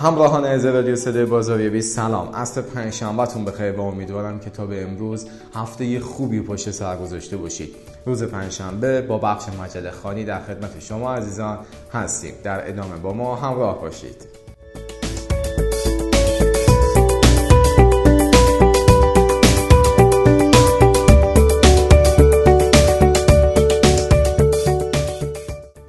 همراهان 0.00 0.44
از 0.44 0.64
رادیو 0.66 0.96
صدای 0.96 1.24
بازاریابی 1.24 1.82
سلام. 1.82 2.34
عصر 2.34 2.62
پنجشنبهتون 2.62 3.44
بخیر. 3.44 3.72
و 3.72 3.80
امیدوارم 3.80 4.40
که 4.40 4.50
تا 4.50 4.66
به 4.66 4.82
امروز 4.82 5.26
هفته 5.54 6.00
خوبی 6.00 6.40
پشت 6.40 6.70
سر 6.70 6.96
گذاشته 6.96 7.36
باشید. 7.36 7.74
روز 8.06 8.22
پنجشنبه 8.24 9.02
با 9.02 9.18
بخش 9.18 9.44
مجله 9.62 9.90
خانی 9.90 10.24
در 10.24 10.40
خدمت 10.40 10.80
شما 10.80 11.14
عزیزان 11.14 11.58
هستیم. 11.92 12.34
در 12.44 12.68
ادامه 12.68 12.96
با 12.96 13.12
ما 13.12 13.36
همراه 13.36 13.80
باشید. 13.80 14.39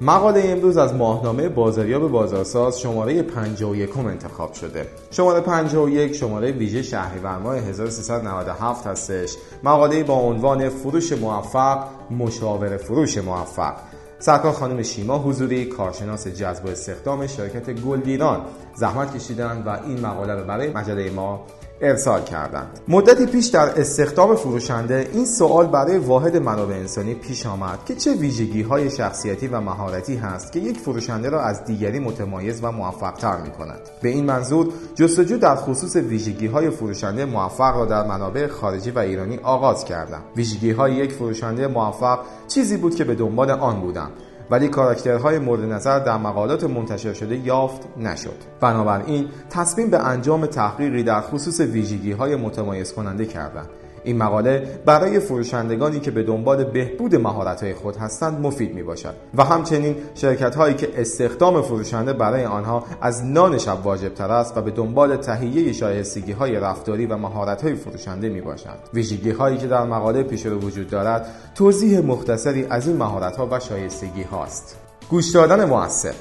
مقاله 0.04 0.42
امروز 0.44 0.76
از 0.76 0.94
ماهنامه 0.94 1.48
بازاریاب 1.48 2.10
بازارساز 2.10 2.80
شماره 2.80 3.22
51 3.22 3.98
انتخاب 3.98 4.52
شده. 4.52 4.86
شماره 5.10 5.40
51 5.40 6.14
شماره 6.14 6.52
ویژه 6.52 6.82
شهریور 6.82 7.38
ماه 7.38 7.56
1397 7.56 8.86
هستش. 8.86 9.36
مقاله 9.64 10.02
با 10.02 10.14
عنوان 10.14 10.68
فروش 10.68 11.12
موفق، 11.12 11.84
مشاور 12.10 12.76
فروش 12.76 13.18
موفق. 13.18 13.74
سرکار 14.18 14.52
خانم 14.52 14.82
شیما 14.82 15.18
حضوری 15.18 15.64
کارشناس 15.64 16.28
جذب 16.28 16.66
استخدام 16.66 17.26
شرکت 17.26 17.70
گلگیران 17.70 18.40
زحمت 18.74 19.16
کشیدن 19.16 19.62
و 19.66 19.78
این 19.86 20.00
مقاله 20.00 20.34
رو 20.34 20.44
برای 20.44 20.70
مجله 20.70 21.10
ما 21.10 21.46
ارسال 21.82 22.22
کردند. 22.22 22.80
مدتی 22.88 23.26
پیش 23.26 23.46
در 23.46 23.80
استخدام 23.80 24.36
فروشنده 24.36 25.08
این 25.12 25.26
سوال 25.26 25.66
برای 25.66 25.98
واحد 25.98 26.36
منابع 26.36 26.74
انسانی 26.74 27.14
پیش 27.14 27.46
آمد 27.46 27.78
که 27.84 27.94
چه 27.94 28.14
ویژگی 28.14 28.62
های 28.62 28.90
شخصیتی 28.90 29.48
و 29.48 29.60
مهارتی 29.60 30.16
هست 30.16 30.52
که 30.52 30.60
یک 30.60 30.78
فروشنده 30.78 31.30
را 31.30 31.42
از 31.42 31.64
دیگری 31.64 31.98
متمایز 31.98 32.60
و 32.64 32.72
موفقتر 32.72 33.36
می 33.36 33.50
کند 33.50 33.80
به 34.02 34.08
این 34.08 34.24
منظور 34.24 34.68
جستجو 34.94 35.38
در 35.38 35.56
خصوص 35.56 35.96
ویژگی 35.96 36.46
های 36.46 36.70
فروشنده 36.70 37.24
موفق 37.24 37.76
را 37.76 37.84
در 37.84 38.06
منابع 38.06 38.46
خارجی 38.46 38.90
و 38.90 38.98
ایرانی 38.98 39.38
آغاز 39.42 39.84
کردم 39.84 40.22
ویژگی 40.36 40.70
های 40.70 40.94
یک 40.94 41.12
فروشنده 41.12 41.66
موفق 41.66 42.18
چیزی 42.48 42.76
بود 42.76 42.94
که 42.94 43.04
به 43.04 43.14
دنبال 43.14 43.50
آن 43.50 43.80
بودم 43.80 44.10
ولی 44.52 44.68
کاراکترهای 44.68 45.38
مورد 45.38 45.72
نظر 45.72 45.98
در 45.98 46.16
مقالات 46.16 46.64
منتشر 46.64 47.12
شده 47.12 47.36
یافت 47.36 47.82
نشد. 47.96 48.36
بنابراین 48.60 49.28
تصمیم 49.50 49.90
به 49.90 49.98
انجام 49.98 50.46
تحقیقی 50.46 51.02
در 51.02 51.20
خصوص 51.20 51.60
ویژگی 51.60 52.12
های 52.12 52.36
متمایز 52.36 52.92
کننده 52.92 53.26
کردند. 53.26 53.68
این 54.04 54.18
مقاله 54.18 54.80
برای 54.86 55.20
فروشندگانی 55.20 56.00
که 56.00 56.10
به 56.10 56.22
دنبال 56.22 56.64
بهبود 56.64 57.14
مهارت‌های 57.14 57.74
خود 57.74 57.96
هستند 57.96 58.40
مفید 58.40 58.74
می 58.74 58.82
باشد 58.82 59.14
و 59.34 59.44
همچنین 59.44 59.96
شرکت 60.14 60.54
هایی 60.54 60.74
که 60.74 60.88
استخدام 60.96 61.62
فروشنده 61.62 62.12
برای 62.12 62.44
آنها 62.44 62.84
از 63.00 63.24
نان 63.24 63.58
شب 63.58 63.86
واجب 63.86 64.14
تر 64.14 64.30
است 64.30 64.56
و 64.56 64.62
به 64.62 64.70
دنبال 64.70 65.16
تهیه 65.16 65.72
شایستگی 65.72 66.32
های 66.32 66.54
رفتاری 66.54 67.06
و 67.06 67.16
مهارت 67.16 67.62
های 67.62 67.74
فروشنده 67.74 68.28
می 68.28 68.40
باشند 68.40 68.78
ویژگی 68.94 69.30
هایی 69.30 69.58
که 69.58 69.66
در 69.66 69.84
مقاله 69.84 70.22
پیش 70.22 70.46
رو 70.46 70.58
وجود 70.58 70.90
دارد 70.90 71.26
توضیح 71.54 72.00
مختصری 72.00 72.66
از 72.70 72.88
این 72.88 72.96
مهارت 72.96 73.36
ها 73.36 73.48
و 73.50 73.60
شایستگی 73.60 74.22
هاست 74.22 74.76
گوش 75.10 75.30
دادن 75.30 75.64
موثر 75.64 76.14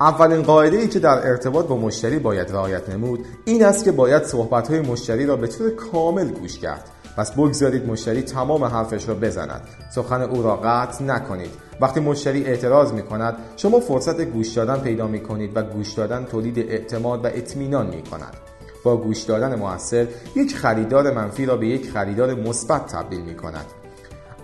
اولین 0.00 0.42
قاعده 0.42 0.76
ای 0.76 0.88
که 0.88 0.98
در 0.98 1.28
ارتباط 1.28 1.66
با 1.66 1.76
مشتری 1.76 2.18
باید 2.18 2.52
رعایت 2.52 2.88
نمود 2.88 3.24
این 3.44 3.64
است 3.64 3.84
که 3.84 3.92
باید 3.92 4.24
صحبت 4.24 4.68
های 4.68 4.80
مشتری 4.80 5.26
را 5.26 5.36
به 5.36 5.46
طور 5.46 5.70
کامل 5.70 6.28
گوش 6.28 6.58
کرد. 6.58 6.90
پس 7.16 7.32
بگذارید 7.32 7.86
مشتری 7.86 8.22
تمام 8.22 8.64
حرفش 8.64 9.08
را 9.08 9.14
بزند. 9.14 9.60
سخن 9.90 10.22
او 10.22 10.42
را 10.42 10.56
قطع 10.56 11.04
نکنید. 11.04 11.50
وقتی 11.80 12.00
مشتری 12.00 12.44
اعتراض 12.44 12.92
می 12.92 13.02
کند 13.02 13.36
شما 13.56 13.80
فرصت 13.80 14.20
گوش 14.20 14.48
دادن 14.48 14.76
پیدا 14.76 15.06
می 15.06 15.20
کنید 15.20 15.56
و 15.56 15.62
گوش 15.62 15.92
دادن 15.92 16.24
تولید 16.24 16.58
اعتماد 16.58 17.24
و 17.24 17.28
اطمینان 17.28 17.86
می 17.86 18.02
کند 18.02 18.36
با 18.84 18.96
گوش 18.96 19.22
دادن 19.22 19.54
موثر 19.54 20.06
یک 20.36 20.56
خریدار 20.56 21.10
منفی 21.10 21.46
را 21.46 21.56
به 21.56 21.66
یک 21.66 21.90
خریدار 21.90 22.34
مثبت 22.34 22.86
تبدیل 22.86 23.20
می 23.20 23.34
کند 23.34 23.66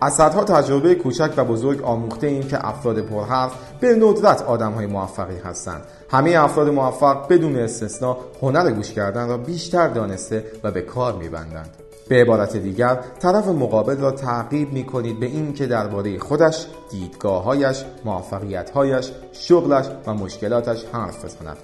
از 0.03 0.15
صدها 0.15 0.45
تجربه 0.45 0.95
کوچک 0.95 1.33
و 1.37 1.45
بزرگ 1.45 1.83
آموخته 1.83 2.27
این 2.27 2.49
که 2.49 2.69
افراد 2.69 3.01
پرحرف 3.01 3.53
به 3.81 3.95
ندرت 3.95 4.43
آدم 4.43 4.73
های 4.73 4.87
موفقی 4.87 5.39
هستند. 5.45 5.83
همه 6.11 6.31
افراد 6.31 6.69
موفق 6.69 7.29
بدون 7.29 7.57
استثنا 7.57 8.17
هنر 8.43 8.71
گوش 8.71 8.93
کردن 8.93 9.29
را 9.29 9.37
بیشتر 9.37 9.89
دانسته 9.89 10.45
و 10.65 10.71
به 10.71 10.81
کار 10.81 11.17
میبندند. 11.17 11.71
به 12.11 12.17
عبارت 12.17 12.57
دیگر 12.57 12.99
طرف 13.19 13.49
مقابل 13.49 13.97
را 13.97 14.11
تعقیب 14.11 14.73
می 14.73 14.85
کنید 14.85 15.21
به 15.21 15.27
این 15.27 15.53
که 15.53 15.67
درباره 15.67 16.19
خودش، 16.19 16.67
دیدگاههایش، 16.91 17.85
موفقیتهایش، 18.05 19.11
شغلش 19.33 19.87
و 20.07 20.15
مشکلاتش 20.15 20.85
حرف 20.93 21.25
بزند. 21.25 21.57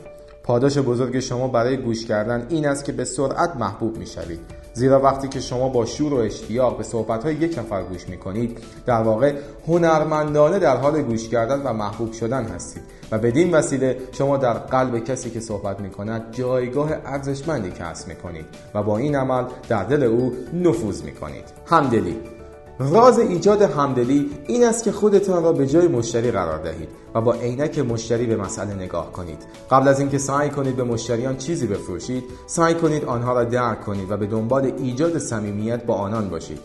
پاداش 0.42 0.78
بزرگ 0.78 1.20
شما 1.20 1.48
برای 1.48 1.76
گوش 1.76 2.06
کردن 2.06 2.46
این 2.48 2.66
است 2.66 2.84
که 2.84 2.92
به 2.92 3.04
سرعت 3.04 3.56
محبوب 3.56 3.96
می 3.96 4.06
شوید. 4.06 4.40
زیرا 4.76 5.00
وقتی 5.00 5.28
که 5.28 5.40
شما 5.40 5.68
با 5.68 5.86
شور 5.86 6.14
و 6.14 6.16
اشتیاق 6.16 6.76
به 6.76 6.82
صحبتهای 6.82 7.34
یک 7.34 7.58
نفر 7.58 7.82
گوش 7.82 8.08
می 8.08 8.16
کنید 8.16 8.58
در 8.86 9.02
واقع 9.02 9.34
هنرمندانه 9.68 10.58
در 10.58 10.76
حال 10.76 11.02
گوش 11.02 11.28
کردن 11.28 11.62
و 11.62 11.72
محبوب 11.72 12.12
شدن 12.12 12.44
هستید 12.44 12.82
و 13.12 13.18
بدین 13.18 13.54
وسیله 13.54 13.98
شما 14.12 14.36
در 14.36 14.52
قلب 14.52 15.04
کسی 15.04 15.30
که 15.30 15.40
صحبت 15.40 15.80
می 15.80 15.90
کند 15.90 16.32
جایگاه 16.32 16.90
ارزشمندی 17.04 17.70
کسب 17.70 18.08
می 18.08 18.16
کنید 18.16 18.44
و 18.74 18.82
با 18.82 18.98
این 18.98 19.16
عمل 19.16 19.44
در 19.68 19.84
دل 19.84 20.02
او 20.02 20.32
نفوذ 20.52 21.02
می 21.02 21.12
کنید 21.12 21.44
همدلی. 21.66 22.35
راز 22.78 23.18
ایجاد 23.18 23.62
همدلی 23.62 24.30
این 24.46 24.64
است 24.64 24.84
که 24.84 24.92
خودتان 24.92 25.42
را 25.42 25.52
به 25.52 25.66
جای 25.66 25.88
مشتری 25.88 26.30
قرار 26.30 26.62
دهید 26.62 26.88
و 27.14 27.20
با 27.20 27.32
عینک 27.32 27.78
مشتری 27.78 28.26
به 28.26 28.36
مسئله 28.36 28.74
نگاه 28.74 29.12
کنید. 29.12 29.38
قبل 29.70 29.88
از 29.88 30.00
اینکه 30.00 30.18
سعی 30.18 30.50
کنید 30.50 30.76
به 30.76 30.84
مشتریان 30.84 31.36
چیزی 31.36 31.66
بفروشید 31.66 32.24
سعی 32.46 32.74
کنید 32.74 33.04
آنها 33.04 33.32
را 33.32 33.44
درک 33.44 33.84
کنید 33.84 34.10
و 34.10 34.16
به 34.16 34.26
دنبال 34.26 34.72
ایجاد 34.78 35.18
صمیمیت 35.18 35.84
با 35.84 35.94
آنان 35.94 36.28
باشید. 36.28 36.58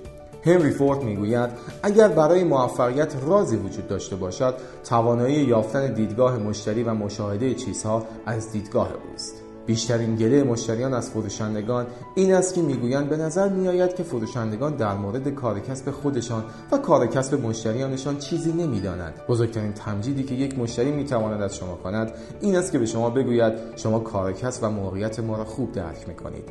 هنری 0.45 0.71
فورد 0.71 1.03
می‌گوید 1.03 1.49
اگر 1.83 2.07
برای 2.07 2.43
موفقیت 2.43 3.13
رازی 3.27 3.55
وجود 3.55 3.87
داشته 3.87 4.15
باشد 4.15 4.55
توانایی 4.83 5.35
یافتن 5.35 5.93
دیدگاه 5.93 6.37
مشتری 6.37 6.83
و 6.83 6.93
مشاهده 6.93 7.53
چیزها 7.53 8.05
از 8.25 8.51
دیدگاه 8.51 8.89
اوست. 9.11 9.50
بیشترین 9.65 10.15
گله 10.15 10.43
مشتریان 10.43 10.93
از 10.93 11.09
فروشندگان 11.09 11.87
این 12.15 12.33
است 12.33 12.53
که 12.53 12.61
می‌گویند 12.61 13.09
به 13.09 13.17
نظر 13.17 13.49
میآید 13.49 13.95
که 13.95 14.03
فروشندگان 14.03 14.75
در 14.75 14.93
مورد 14.93 15.29
کار 15.29 15.59
کسب 15.59 15.91
خودشان 15.91 16.43
و 16.71 16.77
کار 16.77 17.07
کسب 17.07 17.45
مشتریانشان 17.45 18.17
چیزی 18.17 18.51
نمی‌دانند. 18.53 19.13
بزرگترین 19.27 19.73
تمجیدی 19.73 20.23
که 20.23 20.35
یک 20.35 20.59
مشتری 20.59 20.91
می‌تواند 20.91 21.41
از 21.41 21.57
شما 21.57 21.75
کند 21.75 22.11
این 22.41 22.55
است 22.55 22.71
که 22.71 22.79
به 22.79 22.85
شما 22.85 23.09
بگوید 23.09 23.53
شما 23.75 23.99
کار 23.99 24.33
کسب 24.33 24.63
و 24.63 24.69
موقعیت 24.69 25.19
ما 25.19 25.37
را 25.37 25.45
خوب 25.45 25.71
درک 25.71 26.07
می‌کنید. 26.07 26.49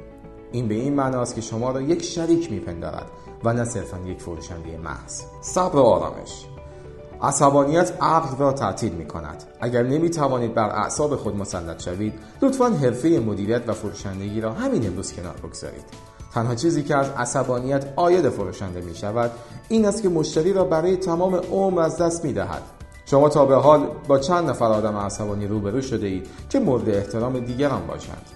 این 0.52 0.68
به 0.68 0.74
این 0.74 0.94
معناست 0.94 1.34
که 1.34 1.40
شما 1.40 1.70
را 1.70 1.80
یک 1.80 2.02
شریک 2.02 2.52
میپندارد 2.52 3.06
و 3.44 3.52
نه 3.52 3.64
صرفا 3.64 3.98
یک 4.06 4.20
فروشنده 4.20 4.78
محض. 4.78 5.22
صبر 5.40 5.76
و 5.76 5.80
آرامش. 5.80 6.46
عصبانیت 7.22 7.92
عقل 8.00 8.36
را 8.38 8.52
تعطیل 8.52 8.92
می 8.92 9.06
کند 9.06 9.44
اگر 9.60 9.82
نمی 9.82 10.10
توانید 10.10 10.54
بر 10.54 10.68
اعصاب 10.68 11.16
خود 11.16 11.36
مسلط 11.36 11.82
شوید 11.82 12.12
لطفا 12.42 12.68
حرفه 12.68 13.08
مدیریت 13.08 13.68
و 13.68 13.72
فروشندگی 13.72 14.40
را 14.40 14.52
همین 14.52 14.86
امروز 14.86 15.12
کنار 15.12 15.34
بگذارید. 15.44 15.84
تنها 16.34 16.54
چیزی 16.54 16.82
که 16.82 16.96
از 16.96 17.10
عصبانیت 17.10 17.84
آید 17.96 18.28
فروشنده 18.28 18.80
می 18.80 18.94
شود 18.94 19.30
این 19.68 19.86
است 19.86 20.02
که 20.02 20.08
مشتری 20.08 20.52
را 20.52 20.64
برای 20.64 20.96
تمام 20.96 21.34
عمر 21.34 21.80
از 21.80 21.98
دست 21.98 22.24
می 22.24 22.32
دهد 22.32 22.62
شما 23.06 23.28
تا 23.28 23.44
به 23.44 23.56
حال 23.56 23.88
با 24.08 24.18
چند 24.18 24.50
نفر 24.50 24.64
آدم 24.64 24.96
عصبانی 24.96 25.46
روبرو 25.46 25.80
شده 25.80 26.06
اید 26.06 26.26
که 26.48 26.60
مورد 26.60 26.88
احترام 26.88 27.38
دیگران 27.38 27.86
باشند. 27.86 28.26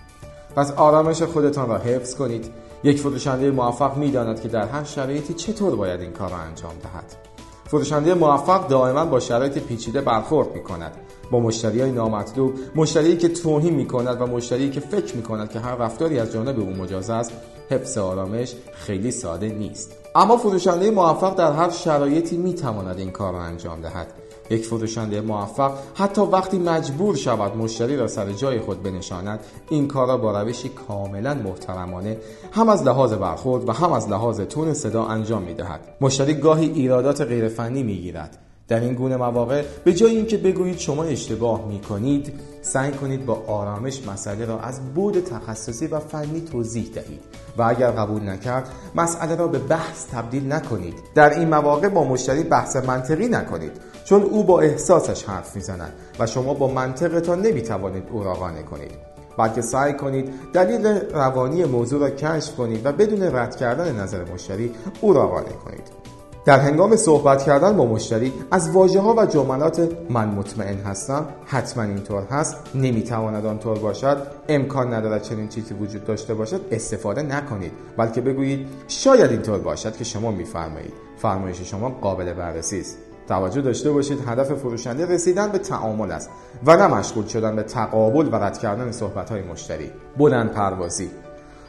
پس 0.56 0.72
آرامش 0.72 1.22
خودتان 1.22 1.68
را 1.68 1.78
حفظ 1.78 2.14
کنید. 2.14 2.50
یک 2.84 3.00
فروشنده 3.00 3.50
موفق 3.50 3.96
می‌داند 3.96 4.40
که 4.40 4.48
در 4.48 4.68
هر 4.68 4.84
شرایطی 4.84 5.34
چطور 5.34 5.76
باید 5.76 6.00
این 6.00 6.12
کار 6.12 6.30
را 6.30 6.36
انجام 6.36 6.72
دهد. 6.82 7.33
فروشنده 7.74 8.14
موفق 8.14 8.68
دائما 8.68 9.04
با 9.04 9.20
شرایط 9.20 9.58
پیچیده 9.58 10.00
برخورد 10.00 10.54
می 10.54 10.62
کند 10.62 10.92
با 11.30 11.40
مشتری 11.40 11.80
های 11.80 11.92
نامطلوب 11.92 12.54
مشتری 12.74 13.16
که 13.16 13.28
توهین 13.28 13.74
می 13.74 13.86
کند 13.86 14.20
و 14.20 14.26
مشتری 14.26 14.70
که 14.70 14.80
فکر 14.80 15.16
می 15.16 15.22
کند 15.22 15.50
که 15.50 15.60
هر 15.60 15.76
رفتاری 15.76 16.18
از 16.18 16.32
جانب 16.32 16.60
او 16.60 16.70
مجاز 16.70 17.10
است 17.10 17.32
حفظ 17.70 17.98
آرامش 17.98 18.54
خیلی 18.72 19.10
ساده 19.10 19.48
نیست. 19.48 19.92
اما 20.14 20.36
فروشنده 20.36 20.90
موفق 20.90 21.34
در 21.34 21.52
هر 21.52 21.70
شرایطی 21.70 22.36
می 22.36 22.54
تواند 22.54 22.98
این 22.98 23.10
کار 23.10 23.32
را 23.32 23.42
انجام 23.42 23.80
دهد. 23.80 24.06
یک 24.50 24.66
فروشنده 24.66 25.20
موفق 25.20 25.72
حتی 25.94 26.20
وقتی 26.20 26.58
مجبور 26.58 27.16
شود 27.16 27.56
مشتری 27.56 27.96
را 27.96 28.06
سر 28.06 28.32
جای 28.32 28.60
خود 28.60 28.82
بنشاند 28.82 29.40
این 29.70 29.88
کار 29.88 30.08
را 30.08 30.16
با 30.16 30.40
روشی 30.40 30.68
کاملا 30.68 31.34
محترمانه. 31.34 32.16
هم 32.52 32.68
از 32.68 32.82
لحاظ 32.82 33.12
برخورد 33.12 33.68
و 33.68 33.72
هم 33.72 33.92
از 33.92 34.08
لحاظ 34.08 34.40
تون 34.40 34.74
صدا 34.74 35.04
انجام 35.04 35.42
می 35.42 35.54
دهد 35.54 35.80
مشتری 36.00 36.34
گاهی 36.34 36.70
ایرادات 36.70 37.20
غیرفنی 37.20 37.82
می 37.82 37.96
گیرد 37.96 38.38
در 38.68 38.80
این 38.80 38.94
گونه 38.94 39.16
مواقع 39.16 39.62
به 39.84 39.92
جای 39.92 40.16
اینکه 40.16 40.36
بگویید 40.36 40.78
شما 40.78 41.04
اشتباه 41.04 41.68
می 41.68 41.80
کنید 41.80 42.32
سعی 42.64 42.92
کنید 42.92 43.26
با 43.26 43.42
آرامش 43.46 44.08
مسئله 44.08 44.44
را 44.44 44.60
از 44.60 44.94
بود 44.94 45.24
تخصصی 45.24 45.86
و 45.86 45.98
فنی 45.98 46.40
توضیح 46.40 46.90
دهید. 46.94 47.20
و 47.58 47.62
اگر 47.62 47.90
قبول 47.90 48.28
نکرد 48.28 48.68
مسئله 48.94 49.36
را 49.36 49.48
به 49.48 49.58
بحث 49.58 50.06
تبدیل 50.12 50.52
نکنید. 50.52 50.94
در 51.14 51.38
این 51.38 51.48
مواقع 51.48 51.88
با 51.88 52.04
مشتری 52.04 52.42
بحث 52.42 52.76
منطقی 52.76 53.28
نکنید 53.28 53.72
چون 54.04 54.22
او 54.22 54.44
با 54.44 54.60
احساسش 54.60 55.24
حرف 55.24 55.56
می‌زند 55.56 55.92
و 56.18 56.26
شما 56.26 56.54
با 56.54 56.68
منطقتان 56.68 57.42
نمی‌توانید 57.42 58.04
او 58.10 58.24
را 58.24 58.34
قانع 58.34 58.62
کنید. 58.62 59.14
بلکه 59.38 59.62
سعی 59.62 59.92
کنید 59.92 60.30
دلیل 60.52 60.86
روانی 61.12 61.64
موضوع 61.64 62.00
را 62.00 62.10
کشف 62.10 62.56
کنید 62.56 62.86
و 62.86 62.92
بدون 62.92 63.22
رد 63.36 63.56
کردن 63.56 64.00
نظر 64.00 64.24
مشتری 64.34 64.74
او 65.00 65.12
را 65.12 65.26
قانع 65.26 65.52
کنید. 65.64 66.03
در 66.44 66.58
هنگام 66.58 66.96
صحبت 66.96 67.42
کردن 67.42 67.76
با 67.76 67.86
مشتری 67.86 68.32
از 68.50 68.70
واجه 68.70 69.00
ها 69.00 69.14
و 69.14 69.26
جملات 69.26 69.88
من 70.10 70.28
مطمئن 70.28 70.78
هستم 70.78 71.26
حتما 71.46 71.82
اینطور 71.82 72.22
هست 72.22 72.56
نمی‌تواند 72.74 73.46
آنطور 73.46 73.78
باشد 73.78 74.26
امکان 74.48 74.94
ندارد 74.94 75.22
چنین 75.22 75.48
چیزی 75.48 75.74
وجود 75.74 76.04
داشته 76.04 76.34
باشد 76.34 76.60
استفاده 76.70 77.22
نکنید 77.22 77.72
بلکه 77.96 78.20
بگویید 78.20 78.66
شاید 78.88 79.30
اینطور 79.30 79.58
باشد 79.58 79.96
که 79.96 80.04
شما 80.04 80.30
میفرمایید. 80.30 80.92
فرمایش 81.16 81.60
شما 81.60 81.88
قابل 81.88 82.32
بررسی 82.32 82.80
است. 82.80 82.98
توجه 83.28 83.60
داشته 83.60 83.90
باشید 83.90 84.18
هدف 84.28 84.52
فروشنده 84.52 85.06
رسیدن 85.06 85.52
به 85.52 85.58
تعامل 85.58 86.12
است 86.12 86.30
و 86.66 86.76
نه 86.76 86.86
مشغول 86.86 87.26
شدن 87.26 87.56
به 87.56 87.62
تقابل 87.62 88.28
و 88.32 88.36
رد 88.36 88.58
کردن 88.58 88.92
صحبت 88.92 89.30
های 89.30 89.42
مشتری. 89.42 89.90
بلند 90.18 90.50
پروازی. 90.50 91.10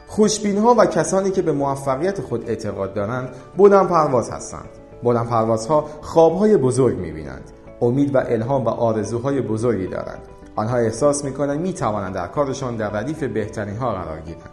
خوشبین 0.08 0.58
ها 0.58 0.76
و 0.78 0.86
کسانی 0.86 1.32
که 1.32 1.42
به 1.42 1.52
موفقیت 1.52 2.22
خود 2.22 2.50
اعتقاد 2.50 2.94
دارند 2.94 3.30
بلند 3.58 3.88
پرواز 3.88 4.30
هستند. 4.30 4.70
بلند 5.04 5.28
پروازها 5.28 5.90
خواب 6.02 6.36
های 6.38 6.58
بزرگ 6.58 6.98
می 6.98 7.12
بینند 7.12 7.52
امید 7.82 8.16
و 8.16 8.18
الهام 8.18 8.66
و 8.66 8.70
آرزوهای 8.70 9.42
بزرگی 9.42 9.88
دارند. 9.88 10.22
آنها 10.56 10.78
احساس 10.78 11.26
می 11.26 11.34
کنند 11.34 11.60
می 11.60 11.74
توانند 11.74 12.14
در 12.16 12.28
کارشان 12.28 12.76
در 12.76 12.90
ردیف 12.90 13.24
بهترین 13.24 13.78
ها 13.78 13.92
قرار 13.92 14.20
گیرند. 14.20 14.50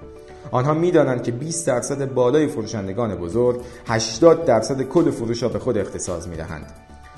آنها 0.50 0.74
می‌دانند 0.74 1.22
که 1.22 1.32
20 1.32 1.66
درصد 1.66 2.14
بالای 2.14 2.46
فروشندگان 2.46 3.14
بزرگ 3.14 3.60
80 3.86 4.44
درصد 4.44 4.82
کل 4.82 5.10
فروش 5.10 5.42
را 5.42 5.48
به 5.48 5.58
خود 5.58 5.78
اختصاص 5.78 6.26
می 6.26 6.36
دهند. 6.36 6.66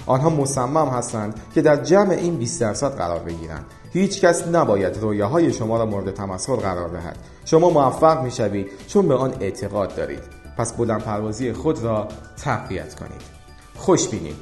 آنها 0.06 0.30
مصمم 0.30 0.88
هستند 0.88 1.40
که 1.54 1.62
در 1.62 1.76
جمع 1.76 2.10
این 2.10 2.36
20 2.36 2.60
درصد 2.60 2.96
قرار 2.96 3.18
بگیرند. 3.18 3.64
هیچ 3.92 4.20
کس 4.20 4.48
نباید 4.48 4.96
رویاهای 4.96 5.52
شما 5.52 5.76
را 5.76 5.86
مورد 5.86 6.14
تمسخر 6.14 6.56
قرار 6.56 6.88
دهد. 6.88 7.16
شما 7.44 7.70
موفق 7.70 8.22
می 8.22 8.30
شوید 8.30 8.66
چون 8.88 9.08
به 9.08 9.14
آن 9.14 9.34
اعتقاد 9.40 9.94
دارید. 9.94 10.22
پس 10.58 10.72
بلند 10.72 11.02
پروازی 11.02 11.52
خود 11.52 11.82
را 11.82 12.08
تقویت 12.44 12.94
کنید. 12.94 13.20
خوش 13.76 14.08
بینید. 14.08 14.36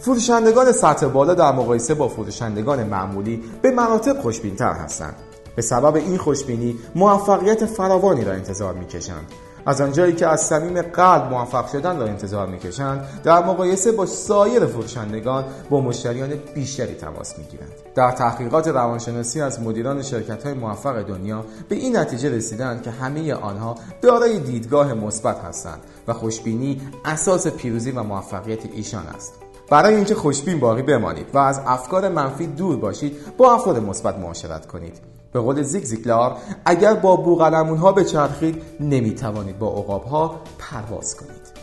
فروشندگان 0.00 0.72
سطح 0.72 1.06
بالا 1.06 1.34
در 1.34 1.52
مقایسه 1.52 1.94
با 1.94 2.08
فروشندگان 2.08 2.82
معمولی 2.84 3.42
به 3.62 3.70
مراتب 3.70 4.20
خوشبینتر 4.20 4.72
هستند. 4.72 5.14
به 5.56 5.62
سبب 5.62 5.94
این 5.96 6.16
خوشبینی 6.16 6.78
موفقیت 6.94 7.66
فراوانی 7.66 8.24
را 8.24 8.32
انتظار 8.32 8.74
می‌کشند. 8.74 9.32
از 9.66 9.80
آنجایی 9.80 10.12
که 10.12 10.26
از 10.26 10.40
صمیم 10.40 10.82
قلب 10.82 11.30
موفق 11.30 11.68
شدن 11.72 11.98
را 11.98 12.06
انتظار 12.06 12.46
می‌کشند 12.46 13.08
در 13.24 13.44
مقایسه 13.44 13.92
با 13.92 14.06
سایر 14.06 14.66
فروشندگان 14.66 15.44
با 15.70 15.80
مشتریان 15.80 16.32
بیشتری 16.54 16.94
تماس 16.94 17.38
می‌گیرند. 17.38 17.72
در 17.94 18.10
تحقیقات 18.10 18.68
روانشناسی 18.68 19.40
از 19.40 19.60
مدیران 19.60 20.02
شرکت 20.02 20.44
های 20.44 20.54
موفق 20.54 21.02
دنیا 21.02 21.44
به 21.68 21.76
این 21.76 21.96
نتیجه 21.96 22.28
رسیدند 22.28 22.82
که 22.82 22.90
همه 22.90 23.34
آنها 23.34 23.74
دارای 24.02 24.38
دیدگاه 24.38 24.94
مثبت 24.94 25.40
هستند 25.44 25.80
و 26.08 26.12
خوشبینی 26.12 26.80
اساس 27.04 27.46
پیروزی 27.46 27.90
و 27.90 28.02
موفقیت 28.02 28.66
ایشان 28.74 29.06
است. 29.06 29.34
برای 29.70 29.94
اینکه 29.94 30.14
خوشبین 30.14 30.60
باقی 30.60 30.82
بمانید 30.82 31.26
و 31.34 31.38
از 31.38 31.60
افکار 31.66 32.08
منفی 32.08 32.46
دور 32.46 32.76
باشید 32.76 33.36
با 33.36 33.54
افراد 33.54 33.78
مثبت 33.78 34.18
معاشرت 34.18 34.66
کنید. 34.66 35.13
به 35.34 35.40
قول 35.40 35.62
زیگ 35.62 35.84
زیگلار 35.84 36.36
اگر 36.64 36.94
با 36.94 37.16
بوغلمون 37.16 37.78
ها 37.78 37.92
بچرخید 37.92 38.62
نمی‌توانید 38.80 39.58
با 39.58 39.68
عقاب 39.68 40.04
ها 40.04 40.40
پرواز 40.58 41.16
کنید. 41.16 41.54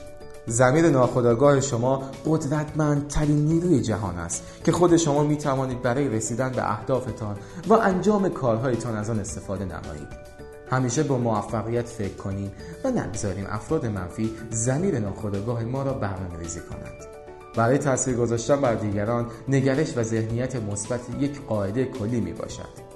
زمیر 0.47 0.89
ناخودآگاه 0.89 1.61
شما 1.61 2.03
قدرتمندترین 2.25 3.45
نیروی 3.45 3.81
جهان 3.81 4.17
است 4.17 4.43
که 4.63 4.71
خود 4.71 4.97
شما 4.97 5.23
می 5.23 5.37
توانید 5.37 5.81
برای 5.81 6.09
رسیدن 6.09 6.49
به 6.49 6.71
اهدافتان 6.71 7.35
و 7.67 7.73
انجام 7.73 8.29
کارهایتان 8.29 8.95
از 8.95 9.09
آن 9.09 9.19
استفاده 9.19 9.65
نمایید. 9.65 10.07
همیشه 10.69 11.03
با 11.03 11.17
موفقیت 11.17 11.87
فکر 11.87 12.15
کنیم 12.15 12.51
و 12.83 12.91
نگذاریم 12.91 13.45
افراد 13.49 13.85
منفی 13.85 14.31
زمیر 14.49 14.99
ناخودآگاه 14.99 15.63
ما 15.63 15.83
را 15.83 15.93
برنامه 15.93 16.39
ریزی 16.39 16.59
کنند. 16.59 17.05
برای 17.55 17.77
تاثیر 17.77 18.15
گذاشتن 18.15 18.61
بر 18.61 18.75
دیگران 18.75 19.27
نگرش 19.47 19.97
و 19.97 20.03
ذهنیت 20.03 20.55
مثبت 20.55 21.01
یک 21.19 21.41
قاعده 21.45 21.85
کلی 21.85 22.21
می 22.21 22.33
باشد 22.33 22.90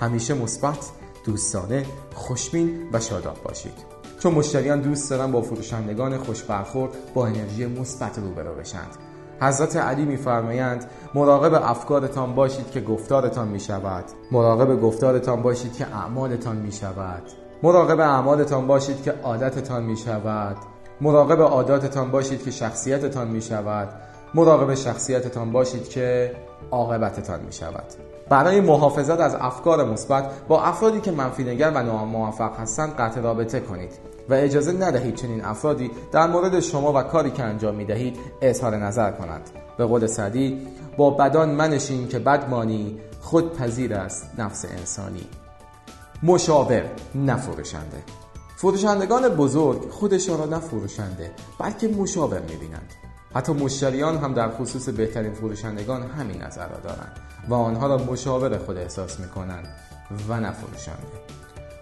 همیشه 0.00 0.34
مثبت 0.34 0.90
دوستانه 1.24 1.86
خوشبین 2.14 2.88
و 2.92 3.00
شاداب 3.00 3.36
باشید. 3.44 3.90
چون 4.18 4.34
مشتریان 4.34 4.80
دوست 4.80 5.10
دارن 5.10 5.32
با 5.32 5.42
فروشندگان 5.42 6.18
خوش 6.18 6.42
برخورد 6.42 6.92
با 7.14 7.26
انرژی 7.26 7.66
مثبت 7.66 8.18
روبرو 8.18 8.54
بشند. 8.54 8.96
حضرت 9.40 9.76
علی 9.76 10.04
میفرمایند 10.04 10.84
مراقب 11.14 11.54
افکارتان 11.54 12.34
باشید 12.34 12.70
که 12.70 12.80
گفتارتان 12.80 13.48
می 13.48 13.60
شود 13.60 14.04
مراقب 14.32 14.80
گفتارتان 14.80 15.42
باشید 15.42 15.72
که 15.72 15.86
اعمالتان 15.86 16.56
می 16.56 16.72
شود 16.72 17.22
مراقب 17.62 18.00
اعمالتان 18.00 18.66
باشید 18.66 19.02
که 19.02 19.14
عادتتان 19.22 19.82
می 19.82 19.96
شود 19.96 20.56
مراقب 21.00 21.40
عاداتتان 21.40 22.10
باشید 22.10 22.44
که 22.44 22.50
شخصیتتان 22.50 23.28
می 23.28 23.42
شود 23.42 23.88
مراقب 24.34 24.74
شخصیتتان 24.74 25.52
باشید 25.52 25.88
که 25.88 26.36
عاقبتتان 26.70 27.40
می 27.40 27.52
شود 27.52 27.84
برای 28.28 28.60
محافظت 28.60 29.20
از 29.20 29.34
افکار 29.34 29.84
مثبت 29.84 30.30
با 30.48 30.62
افرادی 30.62 31.00
که 31.00 31.10
منفی 31.10 31.44
نگر 31.44 31.70
و 31.70 31.82
ناموفق 31.82 32.60
هستند 32.60 32.96
قطع 32.96 33.20
رابطه 33.20 33.60
کنید 33.60 33.92
و 34.28 34.34
اجازه 34.34 34.72
ندهید 34.72 35.14
چنین 35.14 35.44
افرادی 35.44 35.90
در 36.12 36.26
مورد 36.26 36.60
شما 36.60 36.92
و 36.92 37.02
کاری 37.02 37.30
که 37.30 37.42
انجام 37.42 37.74
می 37.74 37.84
دهید 37.84 38.16
اظهار 38.42 38.76
نظر 38.76 39.10
کنند. 39.10 39.50
به 39.78 39.84
قول 39.84 40.06
سعدی 40.06 40.66
با 40.96 41.10
بدان 41.10 41.50
منشین 41.50 42.08
که 42.08 42.18
بدمانی 42.18 43.00
خود 43.20 43.56
پذیر 43.56 43.94
است 43.94 44.30
نفس 44.38 44.64
انسانی. 44.64 45.26
مشاور 46.22 46.84
نفروشنده 47.14 48.02
فروشندگان 48.56 49.28
بزرگ 49.28 49.90
خودشان 49.90 50.38
را 50.38 50.44
نفروشنده 50.44 51.30
بلکه 51.58 51.88
مشاور 51.88 52.40
می‌بینند. 52.40 52.92
حتی 53.34 53.52
مشتریان 53.52 54.18
هم 54.18 54.34
در 54.34 54.50
خصوص 54.50 54.88
بهترین 54.88 55.32
فروشندگان 55.32 56.02
همین 56.02 56.42
نظر 56.42 56.68
را 56.68 56.80
دارند 56.80 57.20
و 57.48 57.54
آنها 57.54 57.86
را 57.86 57.98
مشاور 57.98 58.58
خود 58.58 58.76
احساس 58.76 59.20
می 59.20 59.28
کنند 59.28 59.68
و 60.28 60.40
نفروشنده 60.40 61.20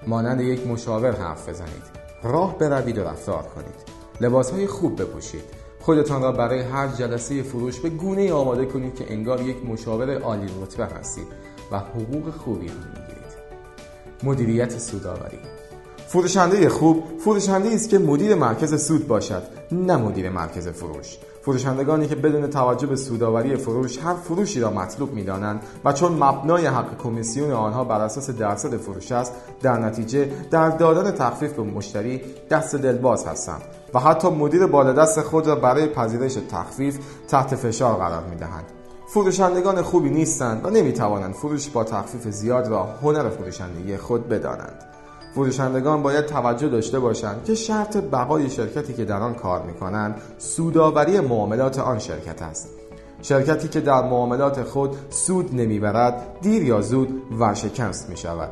مانند 0.06 0.40
یک 0.40 0.66
مشاور 0.66 1.16
حرف 1.16 1.48
بزنید. 1.48 1.82
راه 2.22 2.58
بروید 2.58 2.98
و 2.98 3.04
رفتار 3.04 3.42
کنید. 3.42 3.74
لباس 4.20 4.50
های 4.50 4.66
خوب 4.66 5.02
بپوشید. 5.02 5.44
خودتان 5.80 6.22
را 6.22 6.32
برای 6.32 6.60
هر 6.60 6.88
جلسه 6.88 7.42
فروش 7.42 7.80
به 7.80 7.88
گونه 7.88 8.32
آماده 8.32 8.66
کنید 8.66 8.94
که 8.94 9.12
انگار 9.12 9.40
یک 9.40 9.66
مشاور 9.66 10.18
عالی 10.18 10.46
رتبه 10.62 10.86
هستید 10.86 11.26
و 11.72 11.78
حقوق 11.78 12.30
خوبی 12.30 12.68
هم 12.68 12.76
می‌گیرید. 12.76 13.18
مدیریت 14.22 14.78
سوداوری 14.78 15.38
فروشنده 16.08 16.68
خوب 16.68 17.04
فروشنده 17.24 17.74
است 17.74 17.88
که 17.88 17.98
مدیر 17.98 18.34
مرکز 18.34 18.86
سود 18.86 19.08
باشد 19.08 19.42
نه 19.72 19.96
مدیر 19.96 20.30
مرکز 20.30 20.68
فروش. 20.68 21.18
فروشندگانی 21.42 22.06
که 22.06 22.14
بدون 22.14 22.50
توجه 22.50 22.86
به 22.86 22.96
سوداوری 22.96 23.56
فروش 23.56 23.98
هر 23.98 24.14
فروشی 24.14 24.60
را 24.60 24.70
مطلوب 24.70 25.12
می‌دانند 25.12 25.62
و 25.84 25.92
چون 25.92 26.12
مبنای 26.12 26.66
حق 26.66 27.02
کمیسیون 27.02 27.52
آنها 27.52 27.84
بر 27.84 28.00
اساس 28.00 28.30
درصد 28.30 28.76
فروش 28.76 29.12
است 29.12 29.32
در 29.62 29.78
نتیجه 29.78 30.30
در 30.50 30.70
دادن 30.70 31.10
تخفیف 31.10 31.52
به 31.52 31.62
مشتری 31.62 32.20
دست 32.50 32.76
دلباز 32.76 33.26
هستند 33.26 33.62
و 33.94 33.98
حتی 33.98 34.28
مدیر 34.28 34.66
بالادست 34.66 35.20
خود 35.22 35.46
را 35.46 35.56
برای 35.56 35.86
پذیرش 35.86 36.38
تخفیف 36.50 36.98
تحت 37.28 37.54
فشار 37.54 37.94
قرار 37.96 38.24
می‌دهند. 38.30 38.64
فروشندگان 39.08 39.82
خوبی 39.82 40.10
نیستند 40.10 40.66
و 40.66 40.70
نمی‌توانند 40.70 41.34
فروش 41.34 41.68
با 41.68 41.84
تخفیف 41.84 42.28
زیاد 42.28 42.68
را 42.68 42.84
هنر 42.84 43.28
فروشندگی 43.28 43.96
خود 43.96 44.28
بدانند. 44.28 44.84
فروشندگان 45.38 46.02
باید 46.02 46.26
توجه 46.26 46.68
داشته 46.68 46.98
باشند 46.98 47.44
که 47.44 47.54
شرط 47.54 47.96
بقای 47.96 48.50
شرکتی 48.50 48.92
که 48.92 49.04
در 49.04 49.20
آن 49.22 49.34
کار 49.34 49.62
می‌کنند 49.62 50.20
سوداوری 50.38 51.20
معاملات 51.20 51.78
آن 51.78 51.98
شرکت 51.98 52.42
است. 52.42 52.68
شرکتی 53.22 53.68
که 53.68 53.80
در 53.80 54.02
معاملات 54.02 54.62
خود 54.62 54.96
سود 55.10 55.54
نمی‌برد 55.54 56.26
دیر 56.40 56.62
یا 56.62 56.80
زود 56.80 57.22
ورشکست 57.38 58.10
می 58.10 58.16
شود 58.16 58.50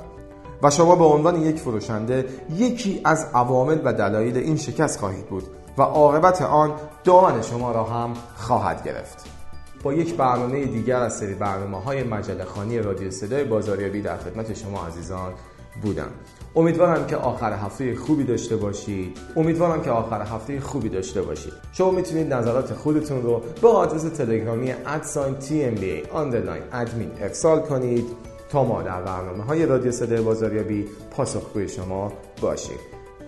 و 0.62 0.70
شما 0.70 0.96
به 0.96 1.04
عنوان 1.04 1.42
یک 1.42 1.58
فروشنده 1.58 2.26
یکی 2.56 3.00
از 3.04 3.26
عوامل 3.34 3.78
و 3.84 3.92
دلایل 3.92 4.36
این 4.36 4.56
شکست 4.56 5.00
خواهید 5.00 5.26
بود 5.26 5.44
و 5.78 5.82
عاقبت 5.82 6.42
آن 6.42 6.72
دامن 7.04 7.42
شما 7.42 7.72
را 7.72 7.84
هم 7.84 8.12
خواهد 8.36 8.84
گرفت. 8.84 9.26
با 9.82 9.92
یک 9.92 10.16
برنامه 10.16 10.64
دیگر 10.64 11.00
از 11.00 11.16
سری 11.16 11.34
برنامه 11.34 11.80
های 11.80 12.04
مجله 12.04 12.44
خانی 12.44 12.78
رادیو 12.78 13.10
صدای 13.10 13.44
بازاریابی 13.44 14.02
در 14.02 14.16
خدمت 14.16 14.54
شما 14.54 14.86
عزیزان 14.86 15.32
بودم. 15.82 16.10
امیدوارم 16.56 17.06
که 17.06 17.16
آخر 17.16 17.52
هفته 17.52 17.96
خوبی 17.96 18.24
داشته 18.24 18.56
باشید. 18.56 19.18
امیدوارم 19.36 19.82
که 19.82 19.90
آخر 19.90 20.22
هفته 20.22 20.60
خوبی 20.60 20.88
داشته 20.88 21.22
باشید. 21.22 21.52
شما 21.72 21.90
می‌تونید 21.90 22.34
نظرات 22.34 22.72
خودتون 22.72 23.22
رو 23.22 23.42
به 23.62 23.68
آدرس 23.68 24.02
تلگرامی 24.02 24.72
at 24.72 24.93
sign 24.93 25.34
TMB 25.34 26.02
underline 26.12 26.62
admin 26.72 27.10
ارسال 27.20 27.60
کنید 27.60 28.06
تا 28.50 28.64
ما 28.64 28.82
در 28.82 29.02
برنامه 29.02 29.44
های 29.44 29.66
رادیو 29.66 29.92
صدای 29.92 30.20
بازاریابی 30.20 30.84
پاسخگوی 31.10 31.68
شما 31.68 32.12
باشیم. 32.40 32.78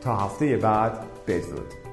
تا 0.00 0.16
هفته 0.16 0.56
بعد 0.56 0.92
بدرود. 1.26 1.87